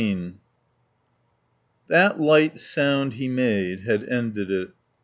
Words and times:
XV 0.01 0.31
That 1.87 2.19
light 2.19 2.57
sound 2.57 3.13
he 3.13 3.27
made 3.27 3.81
had 3.81 4.03
ended 4.09 4.49
it. 4.49 4.71